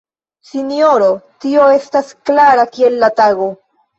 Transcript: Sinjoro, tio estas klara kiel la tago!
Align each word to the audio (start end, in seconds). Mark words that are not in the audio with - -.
Sinjoro, 0.51 1.09
tio 1.43 1.67
estas 1.73 2.09
klara 2.29 2.65
kiel 2.77 2.97
la 3.05 3.13
tago! 3.23 3.51